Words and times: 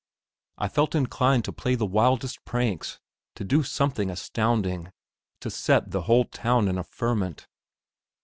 I 0.57 0.67
felt 0.67 0.95
inclined 0.95 1.45
to 1.45 1.53
play 1.53 1.75
the 1.75 1.85
wildest 1.85 2.43
pranks, 2.43 2.99
to 3.35 3.43
do 3.43 3.61
something 3.61 4.09
astounding, 4.09 4.91
to 5.41 5.51
set 5.51 5.91
the 5.91 6.01
whole 6.01 6.25
town 6.25 6.67
in 6.67 6.79
a 6.79 6.83
ferment. 6.83 7.45